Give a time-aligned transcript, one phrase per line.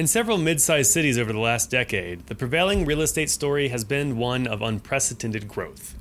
[0.00, 3.84] In several mid sized cities over the last decade, the prevailing real estate story has
[3.84, 5.94] been one of unprecedented growth.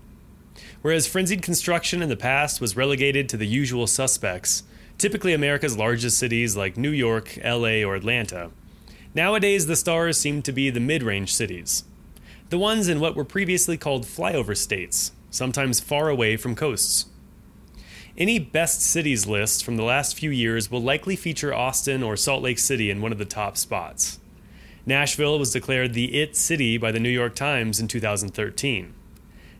[0.82, 4.64] Whereas frenzied construction in the past was relegated to the usual suspects,
[4.98, 8.52] typically America's largest cities like New York, LA, or Atlanta,
[9.14, 11.84] nowadays the stars seem to be the mid range cities.
[12.52, 17.07] The ones in what were previously called flyover states, sometimes far away from coasts.
[18.18, 22.41] Any best cities list from the last few years will likely feature Austin or Salt
[22.41, 24.20] Lake City in one of the top spots.
[24.86, 28.94] Nashville was declared the IT city by the New York Times in 2013.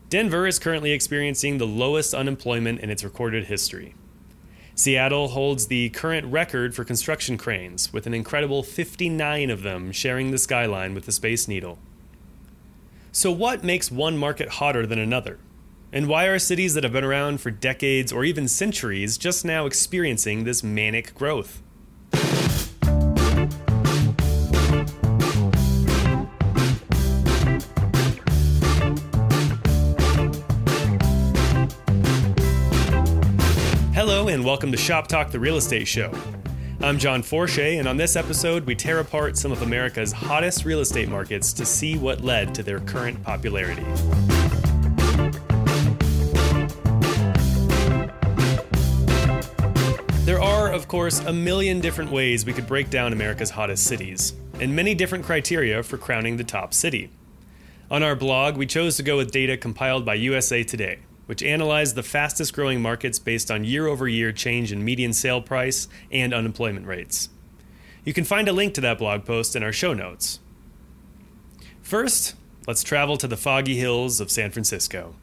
[0.08, 3.94] Denver is currently experiencing the lowest unemployment in its recorded history.
[4.74, 10.30] Seattle holds the current record for construction cranes, with an incredible 59 of them sharing
[10.30, 11.78] the skyline with the Space Needle.
[13.12, 15.38] So, what makes one market hotter than another?
[15.92, 19.66] And why are cities that have been around for decades or even centuries just now
[19.66, 21.60] experiencing this manic growth?
[33.92, 36.12] Hello, and welcome to Shop Talk, the real estate show.
[36.80, 40.78] I'm John Forche, and on this episode, we tear apart some of America's hottest real
[40.78, 43.84] estate markets to see what led to their current popularity.
[50.90, 55.24] Course, a million different ways we could break down America's hottest cities, and many different
[55.24, 57.08] criteria for crowning the top city.
[57.92, 61.94] On our blog, we chose to go with data compiled by USA Today, which analyzed
[61.94, 66.34] the fastest growing markets based on year over year change in median sale price and
[66.34, 67.28] unemployment rates.
[68.04, 70.40] You can find a link to that blog post in our show notes.
[71.82, 72.34] First,
[72.66, 75.14] let's travel to the foggy hills of San Francisco.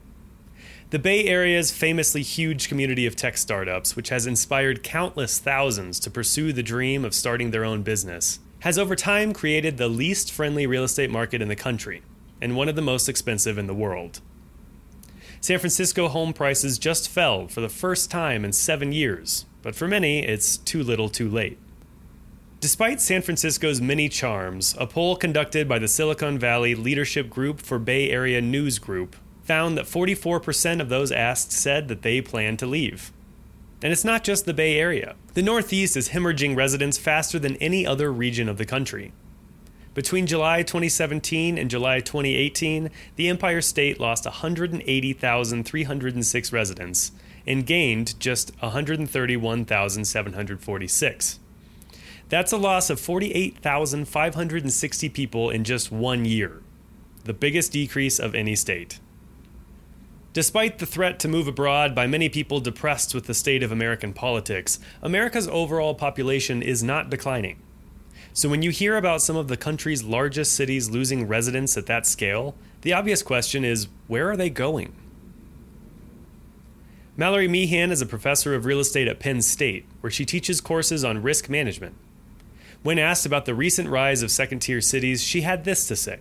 [0.89, 6.09] The Bay Area's famously huge community of tech startups, which has inspired countless thousands to
[6.09, 10.65] pursue the dream of starting their own business, has over time created the least friendly
[10.65, 12.03] real estate market in the country
[12.39, 14.21] and one of the most expensive in the world.
[15.41, 19.89] San Francisco home prices just fell for the first time in seven years, but for
[19.89, 21.59] many, it's too little too late.
[22.61, 27.77] Despite San Francisco's many charms, a poll conducted by the Silicon Valley Leadership Group for
[27.77, 29.17] Bay Area News Group
[29.47, 33.13] found that 44% of those asked said that they plan to leave.
[33.81, 35.15] And it's not just the Bay Area.
[35.33, 39.13] The Northeast is hemorrhaging residents faster than any other region of the country.
[39.93, 47.13] Between July 2017 and July 2018, the Empire State lost 180,306 residents
[47.47, 51.39] and gained just 131,746.
[52.29, 56.61] That's a loss of 48,560 people in just one year,
[57.23, 58.99] the biggest decrease of any state.
[60.37, 64.13] Despite the threat to move abroad by many people depressed with the state of American
[64.13, 67.59] politics, America's overall population is not declining.
[68.33, 72.05] So when you hear about some of the country's largest cities losing residents at that
[72.05, 74.95] scale, the obvious question is where are they going?
[77.15, 81.03] Mallory Meehan is a professor of real estate at Penn State, where she teaches courses
[81.03, 81.95] on risk management.
[82.83, 86.19] When asked about the recent rise of second tier cities, she had this to say.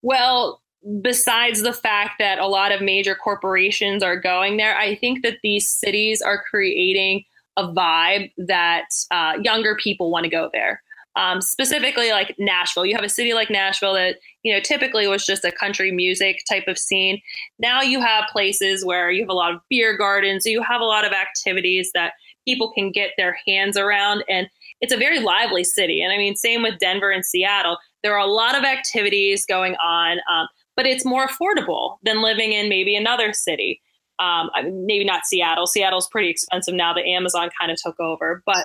[0.00, 0.62] Well,
[1.02, 5.38] besides the fact that a lot of major corporations are going there, I think that
[5.42, 7.24] these cities are creating
[7.56, 10.82] a vibe that uh, younger people want to go there.
[11.16, 15.24] Um, specifically, like Nashville, you have a city like Nashville that you know typically was
[15.24, 17.20] just a country music type of scene.
[17.58, 20.82] Now you have places where you have a lot of beer gardens, so you have
[20.82, 22.12] a lot of activities that
[22.46, 24.46] people can get their hands around, and
[24.82, 26.02] it's a very lively city.
[26.02, 27.78] And I mean, same with Denver and Seattle.
[28.02, 30.18] There are a lot of activities going on.
[30.30, 33.80] Um, but it's more affordable than living in maybe another city.
[34.18, 34.50] Um,
[34.86, 35.66] maybe not Seattle.
[35.66, 38.64] Seattle's pretty expensive now that Amazon kind of took over, but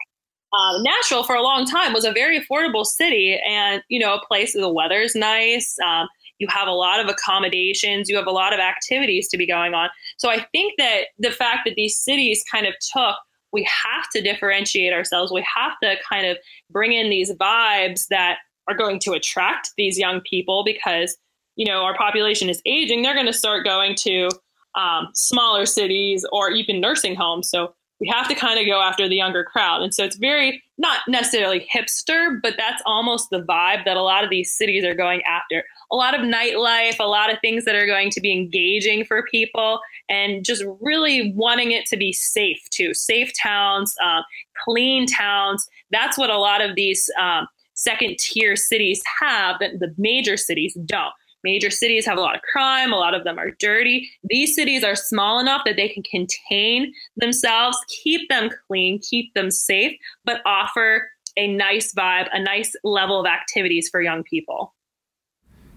[0.53, 4.25] uh, Nashville for a long time was a very affordable city, and you know, a
[4.27, 5.77] place where the weather's nice.
[5.85, 6.07] Um,
[6.39, 8.09] you have a lot of accommodations.
[8.09, 9.89] You have a lot of activities to be going on.
[10.17, 13.15] So I think that the fact that these cities kind of took
[13.51, 15.31] we have to differentiate ourselves.
[15.31, 16.37] We have to kind of
[16.69, 21.17] bring in these vibes that are going to attract these young people because
[21.55, 24.29] you know our population is aging they're going to start going to
[24.75, 27.49] um, smaller cities or even nursing homes.
[27.49, 29.83] So we have to kind of go after the younger crowd.
[29.83, 34.23] And so it's very not necessarily hipster but that's almost the vibe that a lot
[34.23, 35.63] of these cities are going after.
[35.91, 39.23] A lot of nightlife a lot of things that are going to be engaging for
[39.29, 42.93] people and just really wanting it to be safe too.
[42.93, 44.21] Safe towns uh,
[44.65, 45.67] clean towns.
[45.91, 50.75] That's what a lot of these um, second tier cities have that the major cities
[50.85, 54.09] don't Major cities have a lot of crime, a lot of them are dirty.
[54.23, 59.49] These cities are small enough that they can contain themselves, keep them clean, keep them
[59.49, 64.73] safe, but offer a nice vibe, a nice level of activities for young people.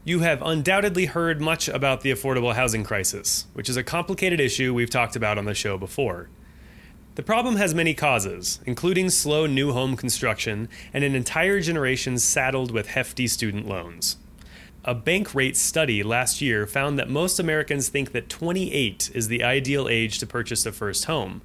[0.07, 4.75] You have undoubtedly heard much about the affordable housing crisis, which is a complicated issue
[4.75, 6.29] we've talked about on the show before.
[7.15, 12.71] The problem has many causes, including slow new home construction and an entire generation saddled
[12.71, 14.19] with hefty student loans.
[14.87, 19.89] A Bankrate study last year found that most Americans think that 28 is the ideal
[19.89, 21.41] age to purchase a first home.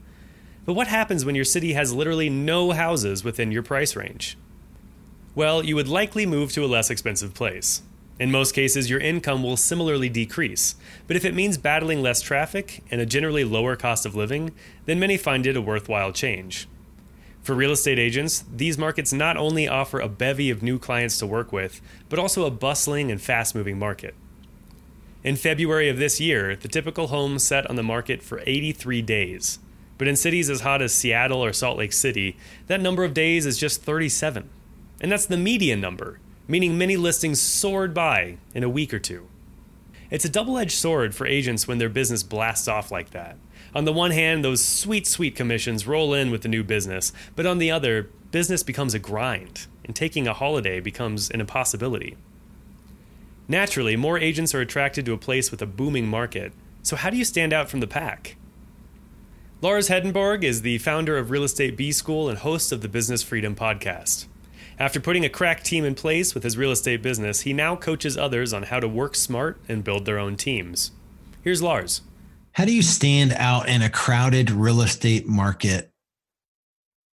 [0.66, 4.38] But what happens when your city has literally no houses within your price range?
[5.36, 7.82] Well, you would likely move to a less expensive place.
[8.20, 10.76] In most cases, your income will similarly decrease,
[11.08, 14.52] but if it means battling less traffic and a generally lower cost of living,
[14.84, 16.68] then many find it a worthwhile change.
[17.44, 21.26] For real estate agents, these markets not only offer a bevy of new clients to
[21.26, 24.14] work with, but also a bustling and fast moving market.
[25.24, 29.60] In February of this year, the typical home set on the market for 83 days.
[29.98, 32.38] But in cities as hot as Seattle or Salt Lake City,
[32.68, 34.50] that number of days is just 37.
[35.02, 39.28] And that's the median number, meaning many listings soared by in a week or two.
[40.10, 43.38] It's a double edged sword for agents when their business blasts off like that.
[43.75, 47.45] On the one hand, those sweet, sweet commissions roll in with the new business, but
[47.45, 52.18] on the other, business becomes a grind, and taking a holiday becomes an impossibility.
[53.48, 57.18] Naturally, more agents are attracted to a place with a booming market, so how do
[57.18, 58.36] you stand out from the pack?
[59.62, 63.21] Lars Hedenborg is the founder of Real Estate B School and host of the Business
[63.21, 64.25] Freedom Podcast.
[64.80, 68.18] After putting a crack team in place with his real estate business, he now coaches
[68.18, 70.92] others on how to work smart and build their own teams.
[71.42, 72.01] Here's Lars.
[72.60, 75.94] How do you stand out in a crowded real estate market?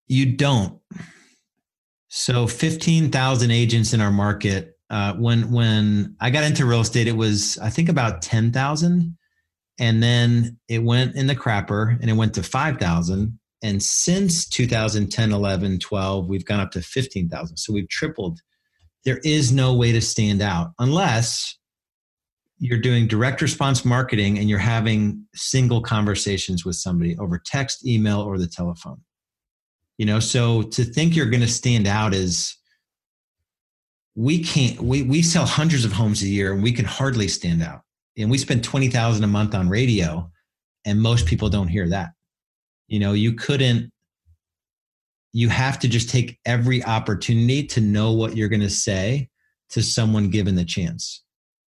[0.08, 0.82] You don't.
[2.08, 4.76] So 15,000 agents in our market.
[4.90, 9.16] Uh, when when I got into real estate, it was I think about 10,000,
[9.78, 15.32] and then it went in the crapper and it went to 5,000, and since 2010,
[15.32, 17.58] 11, 12, we've gone up to 15,000.
[17.58, 18.40] So we've tripled.
[19.04, 21.56] There is no way to stand out unless
[22.58, 28.22] you're doing direct response marketing and you're having single conversations with somebody over text, email,
[28.22, 29.02] or the telephone.
[29.98, 32.56] You know, so to think you're going to stand out is
[34.16, 37.62] we can't we we sell hundreds of homes a year and we can hardly stand
[37.62, 37.82] out.
[38.18, 40.32] And we spend 20,000 a month on radio
[40.86, 42.12] and most people don't hear that.
[42.88, 43.92] You know, you couldn't,
[45.34, 49.30] you have to just take every opportunity to know what you're going to say
[49.72, 51.25] to someone given the chance.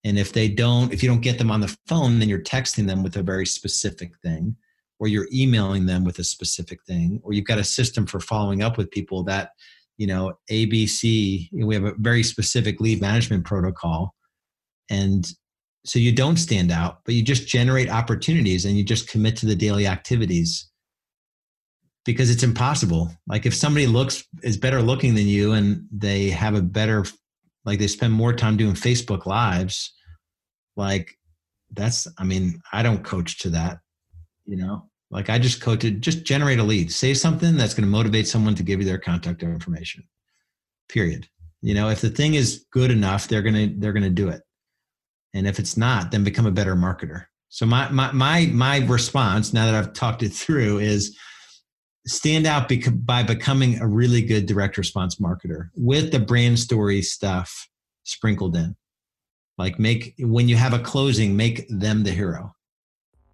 [0.03, 2.87] And if they don't, if you don't get them on the phone, then you're texting
[2.87, 4.55] them with a very specific thing,
[4.99, 8.63] or you're emailing them with a specific thing, or you've got a system for following
[8.63, 9.51] up with people that,
[9.97, 14.15] you know, ABC, we have a very specific lead management protocol.
[14.89, 15.29] And
[15.85, 19.45] so you don't stand out, but you just generate opportunities and you just commit to
[19.45, 20.69] the daily activities
[22.05, 23.11] because it's impossible.
[23.27, 27.05] Like if somebody looks is better looking than you and they have a better
[27.65, 29.93] like they spend more time doing Facebook lives,
[30.75, 31.15] like
[31.71, 33.79] that's I mean, I don't coach to that,
[34.45, 34.89] you know.
[35.11, 36.91] Like I just coach it, just generate a lead.
[36.91, 40.03] Say something that's going to motivate someone to give you their contact information.
[40.87, 41.27] Period.
[41.61, 44.41] You know, if the thing is good enough, they're gonna they're gonna do it.
[45.33, 47.25] And if it's not, then become a better marketer.
[47.49, 51.17] So my my my my response now that I've talked it through is
[52.09, 52.71] stand out
[53.05, 57.69] by becoming a really good direct response marketer with the brand story stuff
[58.03, 58.75] sprinkled in.
[59.57, 62.55] Like make when you have a closing, make them the hero.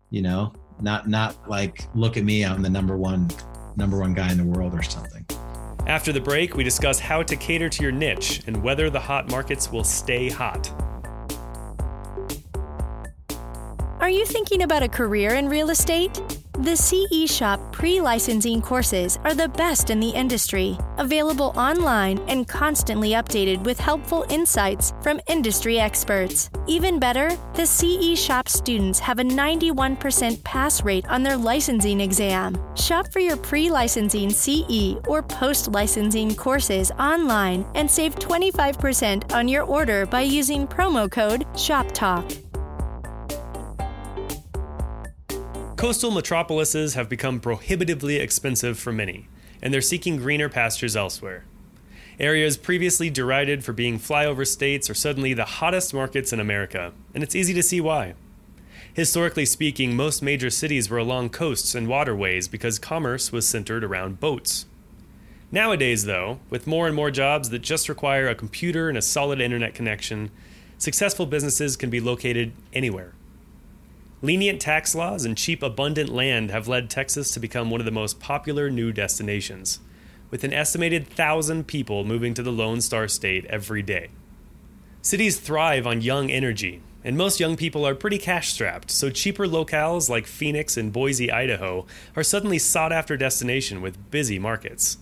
[0.09, 3.29] You know, not not like look at me, I'm the number one
[3.75, 5.25] number one guy in the world or something.
[5.87, 9.29] After the break, we discuss how to cater to your niche and whether the hot
[9.29, 10.71] markets will stay hot.
[13.99, 16.19] Are you thinking about a career in real estate?
[16.59, 22.47] The CE Shop pre licensing courses are the best in the industry, available online and
[22.47, 26.49] constantly updated with helpful insights from industry experts.
[26.65, 32.57] Even better, the CE Shop students have a 91% pass rate on their licensing exam.
[32.77, 39.49] Shop for your pre licensing CE or post licensing courses online and save 25% on
[39.49, 42.44] your order by using promo code SHOPTALK.
[45.85, 49.27] Coastal metropolises have become prohibitively expensive for many,
[49.61, 51.45] and they're seeking greener pastures elsewhere.
[52.19, 57.21] Areas previously derided for being flyover states are suddenly the hottest markets in America, and
[57.21, 58.15] it's easy to see why.
[58.95, 64.19] Historically speaking, most major cities were along coasts and waterways because commerce was centered around
[64.19, 64.65] boats.
[65.51, 69.39] Nowadays, though, with more and more jobs that just require a computer and a solid
[69.39, 70.31] internet connection,
[70.79, 73.13] successful businesses can be located anywhere.
[74.25, 77.91] Lenient tax laws and cheap, abundant land have led Texas to become one of the
[77.91, 79.79] most popular new destinations.
[80.31, 84.09] with an estimated 1,000 people moving to the Lone Star State every day.
[85.03, 89.45] Cities thrive on young energy, and most young people are pretty cash strapped, so cheaper
[89.45, 94.97] locales like Phoenix and Boise, Idaho are suddenly sought after destination with busy markets.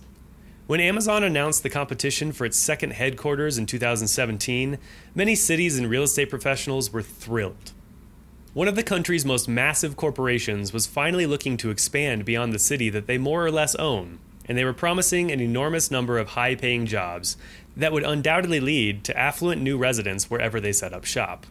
[0.66, 4.76] When Amazon announced the competition for its second headquarters in 2017,
[5.14, 7.72] many cities and real estate professionals were thrilled.
[8.54, 12.88] One of the country's most massive corporations was finally looking to expand beyond the city
[12.88, 16.54] that they more or less own, and they were promising an enormous number of high
[16.54, 17.36] paying jobs
[17.76, 21.48] that would undoubtedly lead to affluent new residents wherever they set up shop.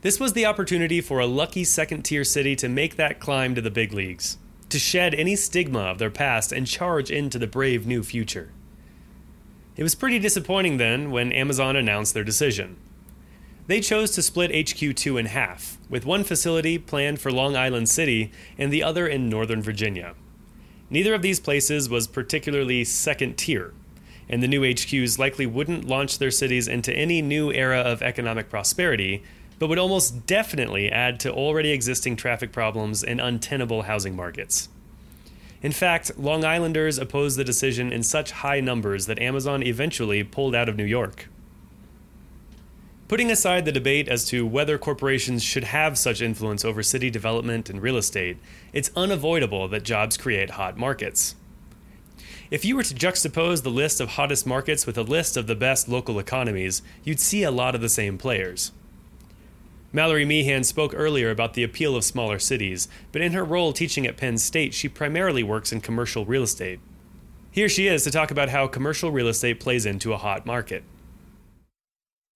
[0.00, 3.60] This was the opportunity for a lucky second tier city to make that climb to
[3.60, 4.38] the big leagues,
[4.70, 8.52] to shed any stigma of their past and charge into the brave new future.
[9.76, 12.78] It was pretty disappointing then when Amazon announced their decision.
[13.68, 18.32] They chose to split HQ2 in half, with one facility planned for Long Island City
[18.56, 20.14] and the other in Northern Virginia.
[20.88, 23.74] Neither of these places was particularly second tier,
[24.26, 28.48] and the new HQs likely wouldn't launch their cities into any new era of economic
[28.48, 29.22] prosperity,
[29.58, 34.70] but would almost definitely add to already existing traffic problems and untenable housing markets.
[35.60, 40.54] In fact, Long Islanders opposed the decision in such high numbers that Amazon eventually pulled
[40.54, 41.28] out of New York.
[43.08, 47.70] Putting aside the debate as to whether corporations should have such influence over city development
[47.70, 48.36] and real estate,
[48.74, 51.34] it's unavoidable that jobs create hot markets.
[52.50, 55.54] If you were to juxtapose the list of hottest markets with a list of the
[55.54, 58.72] best local economies, you'd see a lot of the same players.
[59.90, 64.06] Mallory Meehan spoke earlier about the appeal of smaller cities, but in her role teaching
[64.06, 66.78] at Penn State, she primarily works in commercial real estate.
[67.50, 70.84] Here she is to talk about how commercial real estate plays into a hot market.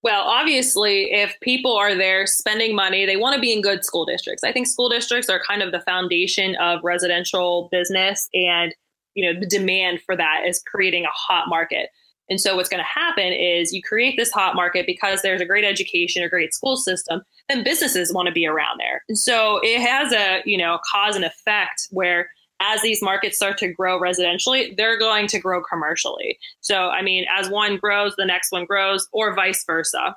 [0.02, 4.04] Well, obviously, if people are there spending money, they want to be in good school
[4.04, 4.42] districts.
[4.42, 8.74] I think school districts are kind of the foundation of residential business, and
[9.14, 11.90] you know the demand for that is creating a hot market.
[12.28, 15.46] And so, what's going to happen is you create this hot market because there's a
[15.46, 19.04] great education, a great school system, then businesses want to be around there.
[19.08, 22.28] And so, it has a you know cause and effect where
[22.62, 26.38] as these markets start to grow residentially, they're going to grow commercially.
[26.60, 30.16] So, I mean, as one grows, the next one grows, or vice versa.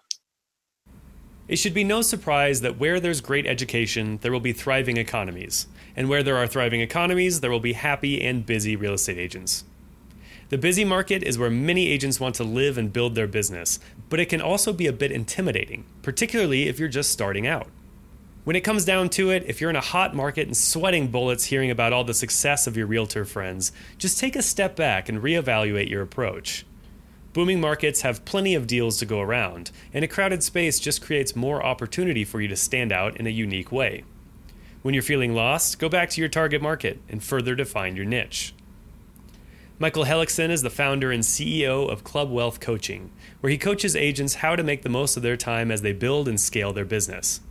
[1.47, 5.67] It should be no surprise that where there's great education, there will be thriving economies.
[5.95, 9.63] And where there are thriving economies, there will be happy and busy real estate agents.
[10.49, 14.19] The busy market is where many agents want to live and build their business, but
[14.19, 17.67] it can also be a bit intimidating, particularly if you're just starting out.
[18.45, 21.45] When it comes down to it, if you're in a hot market and sweating bullets
[21.45, 25.23] hearing about all the success of your realtor friends, just take a step back and
[25.23, 26.63] reevaluate your approach.
[27.33, 31.35] Booming markets have plenty of deals to go around, and a crowded space just creates
[31.35, 34.03] more opportunity for you to stand out in a unique way.
[34.83, 38.53] When you're feeling lost, go back to your target market and further define your niche.
[39.79, 43.09] Michael Hellickson is the founder and CEO of Club Wealth Coaching,
[43.41, 46.27] where he coaches agents how to make the most of their time as they build
[46.27, 47.41] and scale their business.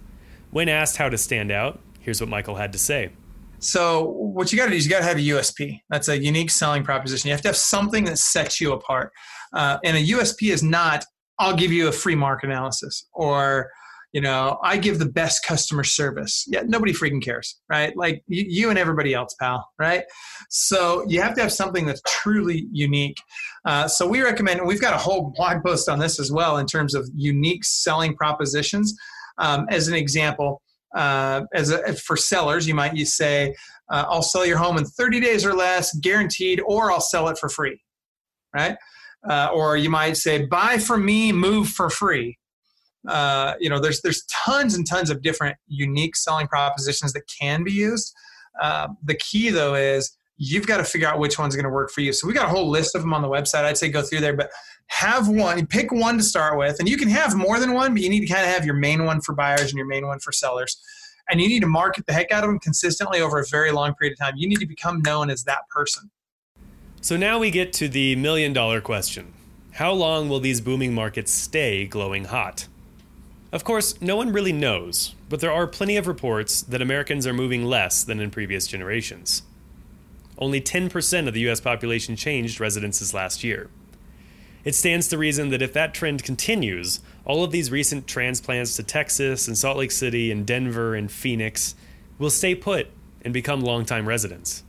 [0.55, 3.11] When asked how to stand out, here's what Michael had to say.
[3.59, 5.81] So, what you got to do is you got to have a USP.
[5.91, 7.27] That's a unique selling proposition.
[7.27, 9.11] You have to have something that sets you apart.
[9.53, 11.05] Uh, and a USP is not,
[11.41, 13.69] I'll give you a free market analysis or,
[14.13, 16.45] you know, I give the best customer service.
[16.47, 17.93] Yeah, nobody freaking cares, right?
[17.97, 20.05] Like you, you and everybody else, pal, right?
[20.51, 23.19] So you have to have something that's truly unique.
[23.65, 26.67] Uh, so we recommend, we've got a whole blog post on this as well in
[26.67, 28.97] terms of unique selling propositions.
[29.39, 30.63] Um, as an example,
[30.95, 33.55] uh, as a, for sellers, you might you say,
[33.91, 37.39] uh, "I'll sell your home in 30 days or less, guaranteed," or "I'll sell it
[37.39, 37.81] for free,"
[38.55, 38.77] right?
[39.29, 42.39] Uh, or you might say, "Buy from me, move for free."
[43.09, 47.65] Uh, you know, there's there's tons and tons of different unique selling propositions that can
[47.65, 48.15] be used.
[48.61, 51.91] Uh, the key though is you've got to figure out which one's going to work
[51.91, 52.13] for you.
[52.13, 53.65] So we got a whole list of them on the website.
[53.65, 54.51] I'd say go through there, but
[54.87, 58.03] have one, pick one to start with, and you can have more than one, but
[58.03, 60.19] you need to kind of have your main one for buyers and your main one
[60.21, 60.81] for sellers.
[61.31, 63.95] And you need to market the heck out of them consistently over a very long
[63.95, 64.35] period of time.
[64.37, 66.11] You need to become known as that person.
[67.01, 69.33] So now we get to the million dollar question
[69.73, 72.67] How long will these booming markets stay glowing hot?
[73.53, 77.33] Of course, no one really knows, but there are plenty of reports that Americans are
[77.33, 79.43] moving less than in previous generations.
[80.37, 83.71] Only 10% of the US population changed residences last year.
[84.65, 88.83] It stands to reason that if that trend continues, all of these recent transplants to
[88.83, 91.75] Texas and Salt Lake City and Denver and Phoenix
[92.19, 92.89] will stay put
[93.23, 94.63] and become longtime residents.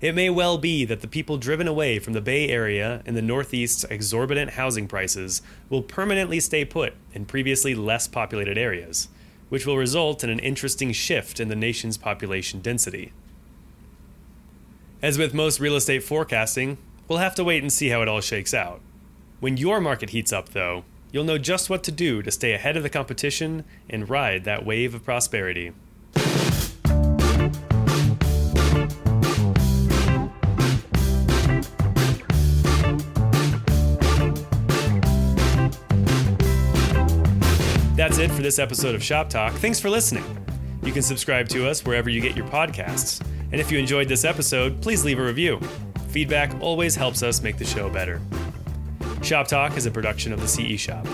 [0.00, 3.22] It may well be that the people driven away from the Bay Area and the
[3.22, 9.08] Northeast's exorbitant housing prices will permanently stay put in previously less populated areas,
[9.48, 13.12] which will result in an interesting shift in the nation's population density.
[15.00, 18.20] As with most real estate forecasting, we'll have to wait and see how it all
[18.20, 18.80] shakes out.
[19.42, 22.76] When your market heats up, though, you'll know just what to do to stay ahead
[22.76, 25.72] of the competition and ride that wave of prosperity.
[37.96, 39.54] That's it for this episode of Shop Talk.
[39.54, 40.24] Thanks for listening.
[40.84, 43.20] You can subscribe to us wherever you get your podcasts.
[43.50, 45.58] And if you enjoyed this episode, please leave a review.
[46.10, 48.20] Feedback always helps us make the show better.
[49.22, 51.06] Shop Talk is a production of the CE Shop.